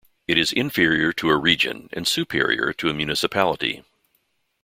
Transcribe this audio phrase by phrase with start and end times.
[0.27, 3.83] It is inferior to a Region and superior to a municipality.